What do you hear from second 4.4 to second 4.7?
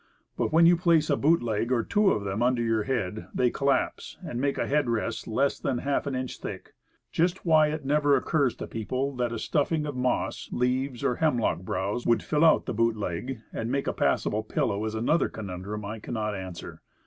make a